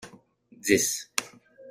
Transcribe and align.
Dix. 0.65 0.87